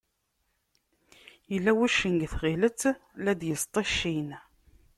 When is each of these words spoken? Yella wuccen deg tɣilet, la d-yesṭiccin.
Yella 1.51 1.71
wuccen 1.77 2.13
deg 2.21 2.29
tɣilet, 2.33 2.81
la 3.23 3.33
d-yesṭiccin. 3.39 4.29